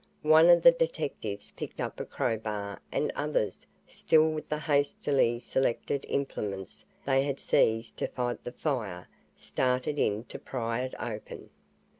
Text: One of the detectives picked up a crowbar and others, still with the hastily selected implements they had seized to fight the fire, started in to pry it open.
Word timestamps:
One 0.23 0.49
of 0.49 0.63
the 0.63 0.71
detectives 0.71 1.51
picked 1.51 1.79
up 1.79 1.99
a 1.99 2.05
crowbar 2.05 2.81
and 2.91 3.11
others, 3.15 3.67
still 3.85 4.31
with 4.31 4.49
the 4.49 4.57
hastily 4.57 5.37
selected 5.37 6.07
implements 6.09 6.83
they 7.05 7.21
had 7.23 7.39
seized 7.39 7.97
to 7.97 8.07
fight 8.07 8.43
the 8.43 8.51
fire, 8.51 9.07
started 9.35 9.99
in 9.99 10.23
to 10.23 10.39
pry 10.39 10.81
it 10.81 10.95
open. 10.99 11.51